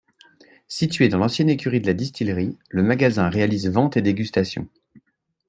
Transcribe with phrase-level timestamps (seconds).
[0.67, 4.67] Situé dans l'ancienne écurie de la distillerie, le magasin réalise vente et dégustation.